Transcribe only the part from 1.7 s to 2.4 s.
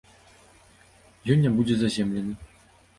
заземлены.